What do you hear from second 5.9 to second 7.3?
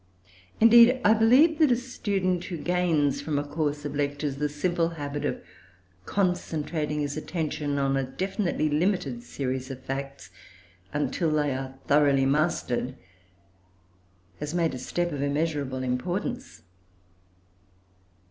concentrating his